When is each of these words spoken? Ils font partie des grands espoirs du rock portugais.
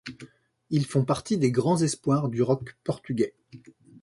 Ils 0.71 0.87
font 0.87 1.05
partie 1.05 1.37
des 1.37 1.51
grands 1.51 1.79
espoirs 1.83 2.27
du 2.27 2.41
rock 2.41 2.75
portugais. 2.83 3.35